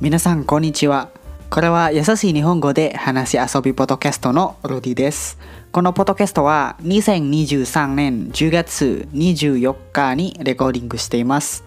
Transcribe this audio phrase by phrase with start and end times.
[0.00, 1.10] 皆さんこんにちは。
[1.50, 5.40] これは優しい日本語で話し遊びポッドキャストのルディです。
[5.72, 11.64] このポッドキャストは2023年10月24日にレコーディングしています。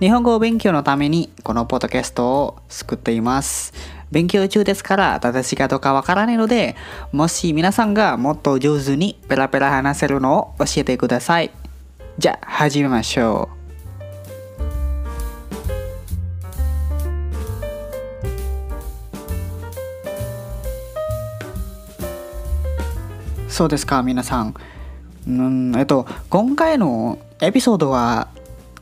[0.00, 3.72] 日本語を勉強のためにこのポッドキャストを作っています。
[4.10, 6.74] 勉強中ですから正しいかどうかわからないので
[7.12, 11.52] もし皆さんがもっと上手にペラペラ話せるのを教えてください。
[12.18, 13.61] じゃあ始めましょう。
[23.52, 24.54] そうですか皆さん。
[25.28, 28.28] うんえっと今回のエピソードは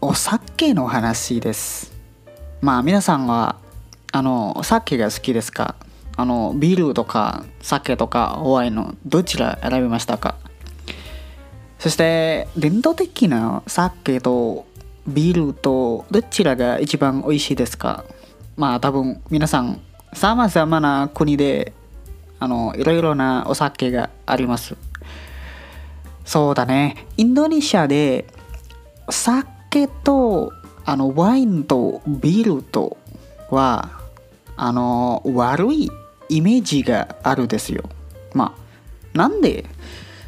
[0.01, 1.93] お酒の話です。
[2.61, 3.57] まあ皆さんは
[4.13, 5.75] あのお酒が好きですか？
[6.17, 10.37] あのビールとか酒とかワインのどちら選びましたか？
[11.81, 14.67] そして伝統的な酒と
[15.05, 18.05] ビールとどちらが一番美味しいですか？
[18.57, 19.81] まあ多分皆さん
[20.13, 21.73] さまざまな国で
[22.41, 24.77] あのいろいろなお酒があります。
[26.25, 27.07] そうだね。
[27.17, 28.27] インドネシアで
[29.09, 30.53] 酒と
[30.85, 32.97] あのワインとビールと
[33.51, 33.91] は
[34.57, 35.91] あの悪い
[36.29, 37.85] イメージがあるですよ。
[38.35, 39.65] まあなんで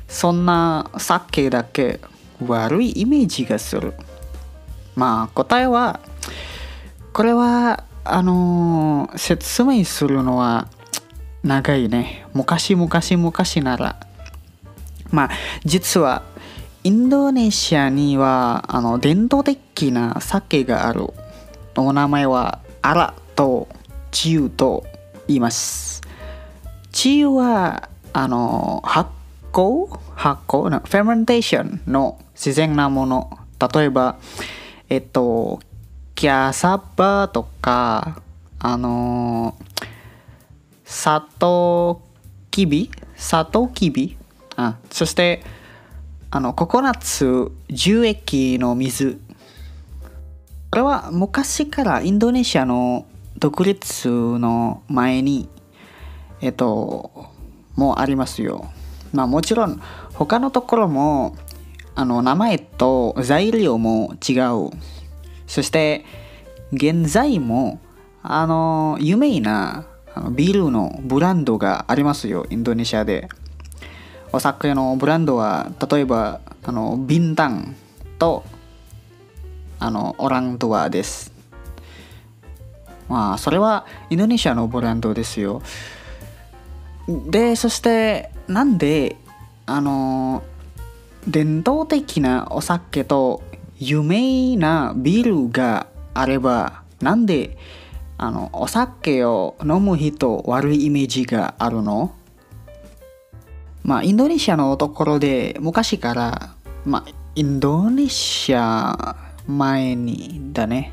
[0.09, 2.01] そんな酒だけ
[2.47, 3.95] 悪いイメージがする？
[4.97, 6.01] まあ答えは
[7.13, 10.69] これはあの説明するのは
[11.43, 12.25] 長いね。
[12.35, 13.97] 昔々昔なら。
[15.11, 15.31] まあ
[15.65, 16.23] 実は
[16.85, 21.13] インドネシアにはあの伝統的な酒がある。
[21.77, 23.69] お名前はアラと
[24.11, 24.85] チユと
[25.27, 26.03] 言います。
[26.93, 29.11] チユはあの発
[29.53, 29.99] 酵？
[30.15, 30.69] 発酵？
[30.69, 33.39] のフェメンテーションの自然なもの。
[33.75, 34.17] 例えば
[34.89, 35.61] えっと
[36.15, 38.21] キャサバとか
[38.59, 39.57] あの
[40.95, 42.03] サト
[42.51, 44.19] キビサトキビ
[44.57, 45.43] あそして
[46.31, 49.19] あのココナッツ樹液の水。
[50.71, 53.07] これは昔からインドネシアの
[53.39, 55.49] 独立の前に
[56.43, 57.31] えっと
[57.75, 58.71] もうありますよ。
[59.15, 59.81] まあもちろん
[60.13, 61.37] 他のところも
[61.95, 64.71] あの名前と材料も違う。
[65.47, 66.05] そして
[66.71, 67.81] 現在も
[68.23, 73.29] あの有名なあのビールのブランドがありますよインドネシアで。
[74.35, 77.77] お酒のブランドは例えばあのビンタン
[78.19, 78.45] と
[79.79, 81.33] あのオランドアです。
[83.09, 85.61] まあそれはインドネシアのブランドですよ。
[87.29, 89.17] でそしてなんで
[89.67, 90.43] あの
[91.29, 93.43] 伝統的なお酒と
[93.79, 97.59] 有名なビールがあればなんで
[98.19, 102.15] あのお酒を飲む人悪いイメージがあるの？
[103.83, 110.93] まあインドネシアのところで昔からまあインドネシア前にだね。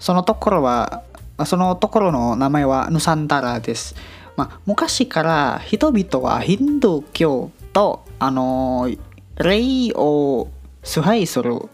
[0.00, 1.02] そのところは
[1.46, 3.94] そのところの名前はヌサンタラです、
[4.36, 8.90] まあ、昔から人々はヒンドゥー教とあの
[9.36, 10.48] 霊を
[10.82, 11.68] 崇拝する。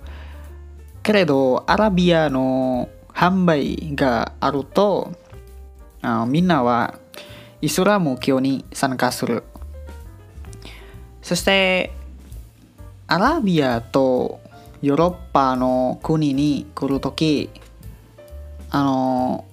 [1.03, 5.15] けれどアラビアの販売があると
[6.03, 6.99] あみんなは
[7.61, 9.45] イスラム教に参加する。
[11.23, 11.93] そして
[13.07, 14.41] アラビアと
[14.83, 17.51] ヨーロッパの国に来るとき
[18.71, 19.45] あの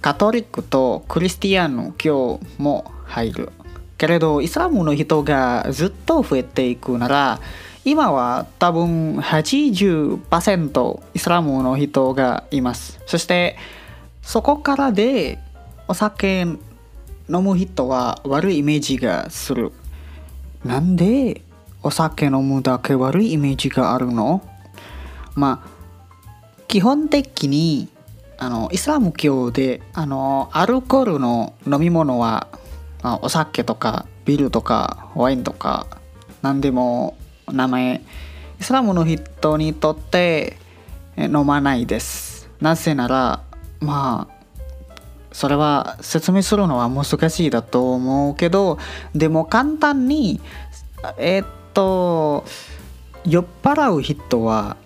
[0.00, 3.52] カトリックとクリスティアン教も入る。
[3.98, 7.40] けれどイスラムの人がずっと増えていくなら
[7.84, 13.00] 今は多分80%イスラムの人がいます。
[13.06, 13.56] そして
[14.22, 15.38] そこからで
[15.88, 16.58] お酒飲
[17.28, 19.72] む人は悪いイメージがする。
[20.64, 21.40] なんで
[21.82, 24.42] お酒飲むだけ悪いイメージがあるの？
[25.34, 25.68] まあ
[26.68, 27.88] 基本的に
[28.36, 32.48] あのイスラム教であのアルコールの飲み物は
[33.22, 35.86] お酒とかビールとかワインとか
[36.42, 37.16] 何でも
[37.52, 38.02] 名前。
[38.60, 40.58] イスラムの人にとって
[41.16, 42.50] 飲まないです。
[42.60, 43.42] なぜなら
[43.80, 44.40] まあ
[45.32, 48.78] それは説明するのは難しいだと思うけど
[49.14, 50.40] でも簡単に
[51.18, 52.44] えー、っと
[53.24, 54.76] 酔っ払う人は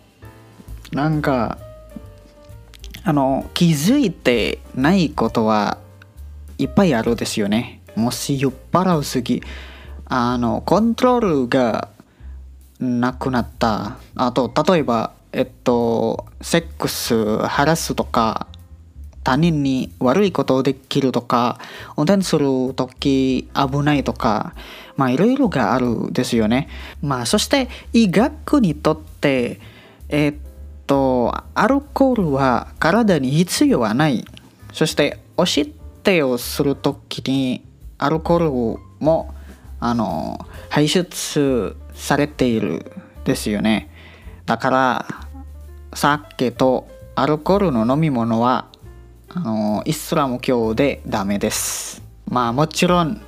[0.93, 1.59] なんか
[3.03, 5.79] あの気づいてないことは
[6.59, 7.83] いっぱいあるですよね。
[7.97, 9.43] もし酔っ払うすぎ
[10.07, 11.89] あのコントロールが
[13.01, 13.97] なくなった。
[14.15, 18.47] あと例えばえっとセックスハラスとか
[19.23, 21.59] 他人に悪いことをできるとか
[21.97, 24.55] 運転する時危ないとか
[24.97, 26.69] まあいろいろがあるですよね。
[27.03, 29.61] まあそして医学にとって
[30.09, 30.35] え、っ
[30.87, 34.25] とアルコールは体に必要はない。
[34.73, 35.69] そしておしっ
[36.05, 37.65] 手をする時に
[37.99, 39.35] アルコールも
[39.81, 42.93] あの排出されている
[43.25, 43.91] ですよね。
[44.47, 45.07] だから
[45.95, 48.67] 酒とアルコールの飲み物は
[49.29, 52.03] あのイスラム教でダメです。
[52.29, 53.21] まあもちろん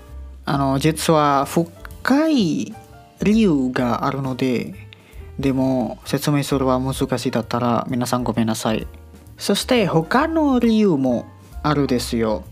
[0.44, 2.74] あの実は深い
[3.22, 4.74] 理由があるので
[5.38, 8.86] でも説明するは難しいだったら皆さんごめんなさい。
[9.38, 11.26] そして他の理由も
[11.62, 12.44] あるですよ。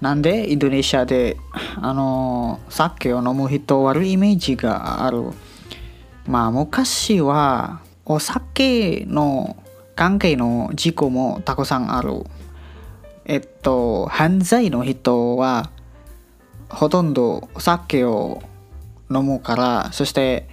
[0.00, 1.36] なんでインドネシアで
[1.76, 5.32] あの酒を飲む人悪いイメージがある。
[6.30, 9.56] まあ昔はお酒の
[9.96, 12.24] 関係の事故もたくさんある。
[13.24, 15.70] えっと犯罪の人は
[16.68, 18.42] ほとんどお酒を
[19.10, 20.48] 飲むからそして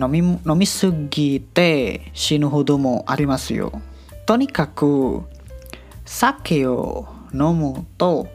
[0.00, 3.70] 飲み飲みすぎて死ぬほどもありますよ。
[4.26, 5.22] とにかく
[6.04, 8.26] 酒を飲むと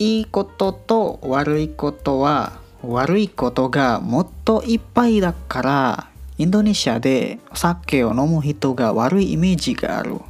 [0.00, 6.07] いいことと悪いことは悪いことがもっといっぱいだから
[6.38, 10.20] インドネシアでお酒を飲む人が悪いイメージがある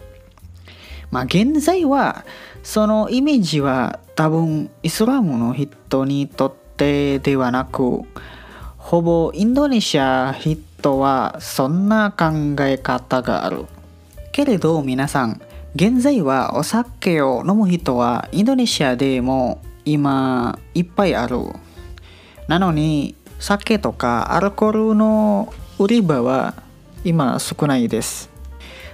[1.10, 2.24] まあ現在は
[2.62, 8.02] そのイメージは多分イスラムの人にとってではなく
[8.76, 13.66] ほぼインドネシア人はそんな考え方がある
[14.32, 15.40] けれど皆さん
[15.74, 21.38] 現在はお酒を飲む人はインドネシアでも今いっぱいある。
[22.48, 26.54] なのに酒とかアルコールの売り場は
[27.04, 28.30] 今少ないです。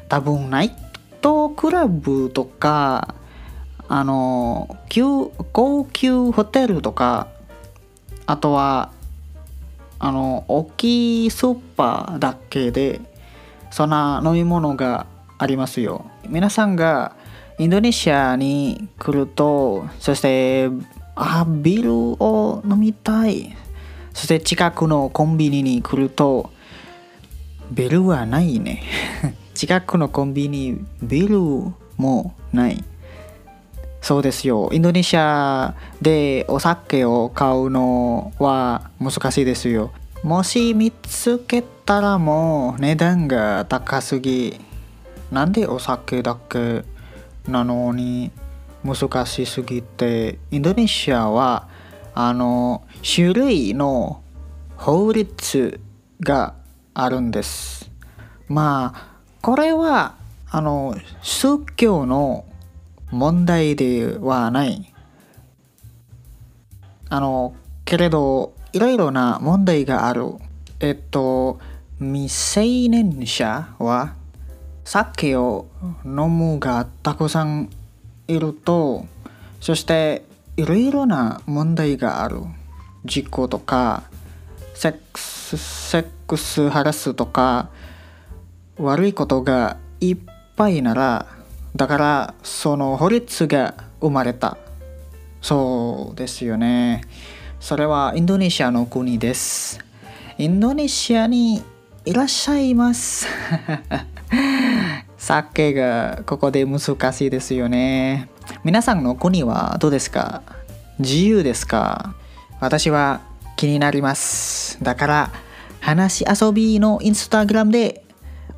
[0.08, 0.76] 多分ナイ
[1.22, 3.14] トクラブとか
[3.88, 4.76] あの
[5.52, 7.28] 高級ホテルとか
[8.26, 8.90] あとは
[9.98, 13.00] あの大きいスーパーだけで
[13.70, 15.06] そんな飲み物が
[15.38, 17.16] ありますよ皆さんが
[17.58, 20.68] インドネシアに来るとそして
[21.14, 23.56] あビールを飲みたい
[24.12, 26.50] そして近くのコンビニに来ると
[27.70, 28.82] ビールはないね。
[29.54, 31.38] 近くのコンビニビル
[31.96, 32.84] もない。
[34.00, 34.68] そうですよ。
[34.72, 39.92] インドネシアでお酒を買うのは難しいですよ。
[40.22, 44.60] もし見つけたらもう値段が高すぎ。
[45.32, 46.84] なんでお酒だけ
[47.48, 48.30] なのに
[48.84, 50.38] 難しすぎて。
[50.50, 51.68] インドネシアは
[52.14, 54.20] あの種類の
[54.76, 55.80] 法律
[56.20, 56.54] が
[56.94, 57.90] あるんです。
[58.48, 60.14] まあこれは
[60.50, 62.44] あの宗教の
[63.10, 64.92] 問題ではない。
[67.10, 67.54] あの
[67.84, 70.34] けれどいろいろな問題がある。
[70.80, 71.58] えっと
[71.98, 74.14] 未成年者は
[74.84, 75.66] 酒を
[76.04, 77.70] 飲むがたくさん
[78.28, 79.06] いると
[79.60, 80.24] そして
[80.56, 82.38] いろいろな問題がある。
[83.04, 84.04] 事故とか
[84.74, 87.68] セックスセックスハラスとか
[88.78, 90.16] 悪いことがいっ
[90.56, 91.26] ぱいなら
[91.76, 94.56] だからその法律が生まれた。
[95.42, 97.02] そうですよね。
[97.60, 99.78] それはインドネシアの国です。
[100.38, 101.62] インドネシアに
[102.04, 103.26] いらっしゃいます。
[105.18, 106.80] 酒がここで難
[107.12, 108.28] しいですよね。
[108.62, 110.42] 皆さんの国はどうですか？
[110.98, 112.14] 自由ですか？
[112.60, 113.20] 私は
[113.56, 114.82] 気になります。
[114.82, 115.32] だから
[115.80, 118.04] 話し遊びのインスタグラムで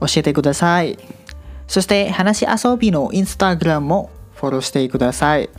[0.00, 0.98] 教えてください。
[1.66, 5.50] そして話し遊びのインスタグラムもフォローしてください。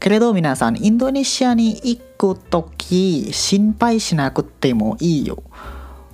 [0.00, 2.00] けれど皆さん、インドネシアに行
[2.34, 5.42] くとき心配しなくてもいいよ。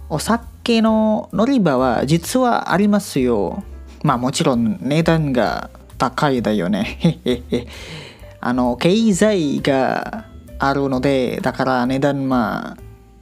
[0.08, 3.62] お酒の乗り場は実はありますよ。
[4.02, 6.98] まあもちろん値段が高いだよね。
[8.40, 10.26] あの、経済が
[10.58, 12.76] あるので、だから値段ま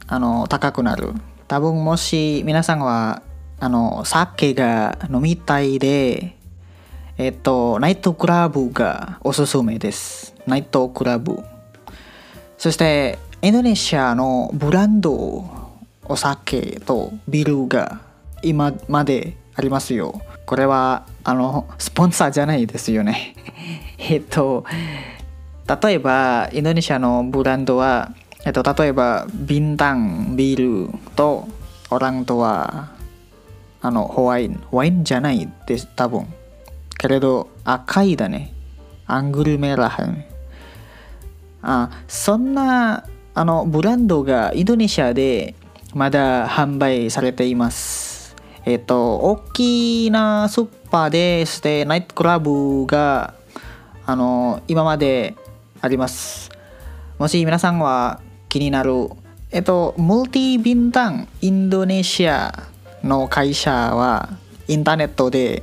[0.08, 1.12] あ、あの、高くなる。
[1.48, 3.22] 多分もし皆さんは、
[3.60, 6.36] あの、酒が飲みたいで、
[7.16, 10.34] えっと、ナイトクラブがおすすめです。
[10.46, 11.38] ナイトクラブ。
[12.58, 15.64] そして、インドネシアのブランド
[16.06, 18.00] お酒とビルが
[18.42, 20.20] 今までありますよ。
[20.46, 23.34] これはあのスポンサーじゃないですよね。
[23.98, 24.64] えっと
[25.66, 28.12] 例えばインドネシアのブランドは、
[28.44, 31.48] えっと、例えばビンタンビールと
[31.90, 32.90] オランとは
[33.80, 36.26] あのホワインホワインじゃないです多分。
[36.98, 38.52] けれど赤いだね。
[39.06, 40.24] アングルメラハン
[41.60, 43.04] あそんな
[43.34, 45.54] あのブランドがインドネシアで
[45.94, 48.36] まだ販売されています。
[48.66, 53.34] えっ、と大きなスーパーでしてナイトクラブが
[54.06, 55.34] あの今まで
[55.84, 56.50] あります
[57.18, 59.10] もし皆さんは気になる
[59.54, 62.64] えっと、ムルティビンタンインドネシア
[63.04, 64.30] の会社は
[64.66, 65.62] インターネットで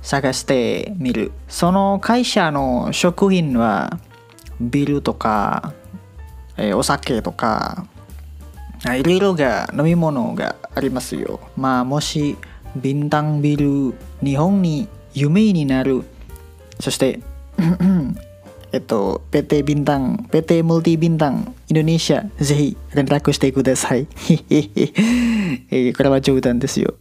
[0.00, 1.32] 探してみる。
[1.48, 3.98] その会社の食品は
[4.60, 5.72] ビルとか、
[6.56, 7.88] え、お酒とか、
[8.84, 11.40] いろいろが飲み物がありますよ。
[11.56, 12.36] まあもし
[12.76, 16.04] ビンタンビル日本に夢になる。
[16.78, 17.18] そして
[18.72, 24.06] えっと、PT Bintang, PT Multi Bintang Indonesia ぜひ連絡してください。
[24.06, 26.94] これは冗談ですよ。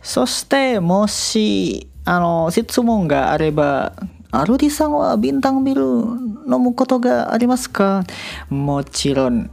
[0.00, 3.92] そしてもしあの質問があれば、
[4.30, 8.04] アルディさんはビンタンビル飲むことがありますか
[8.48, 9.50] もちろん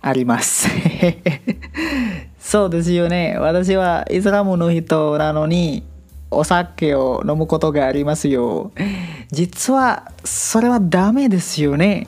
[0.00, 0.68] あります。
[2.38, 3.36] そうですよね。
[3.38, 5.82] 私はイスラムの人なのに
[6.30, 8.72] お酒を飲むことがありますよ。
[9.32, 12.06] 実はそれはダメですよね。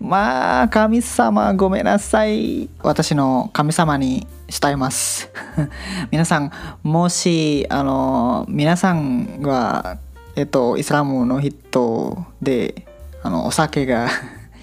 [0.00, 2.68] まあ神様ごめんなさい。
[2.82, 4.26] 私の神様に
[4.60, 5.30] 伝えます。
[6.10, 6.50] 皆さん
[6.82, 9.98] もしあの皆さんは
[10.34, 12.84] えっとイスラムの人で
[13.22, 14.08] あのお酒が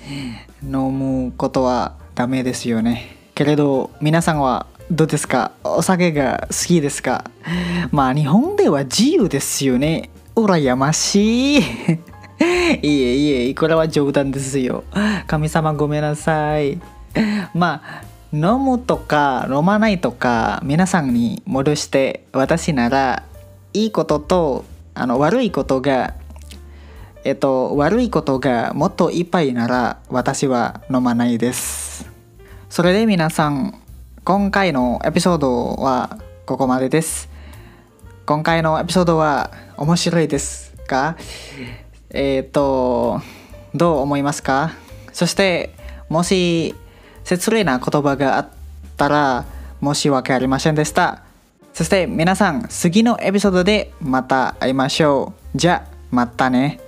[0.61, 3.15] 飲むことはダメですよね。
[3.33, 5.51] けれど皆さんはどうですか？
[5.63, 7.23] お酒が好きですか？
[7.91, 10.09] まあ日本では自由ですよね。
[10.37, 11.61] 羨ましい。
[12.83, 14.83] いえいえ、これは冗談ですよ。
[15.25, 16.79] 神様ごめんなさい。
[17.55, 23.23] まあ、飲むとか飲まないとか皆さんに戻して私なら
[23.73, 26.13] いいこととあの悪いことが
[27.23, 32.11] えっと悪いことがもっといっぱいなら私は飲まないです。
[32.69, 33.73] それで皆さん
[34.23, 37.36] 今回のエピソードはここまでです。
[38.27, 41.15] 今回のエピソードは面白いですか
[42.09, 43.21] えっ、ー、と、
[43.73, 44.71] どう思いますか？
[45.13, 45.73] そして、
[46.09, 46.75] もし
[47.23, 48.49] 失礼な言葉があっ
[48.97, 49.45] たら
[49.81, 51.21] 申し訳ありませんでした。
[51.73, 55.57] そして皆さん、次のエピソードでまた会いましょう。
[55.57, 56.81] じゃあ、またね。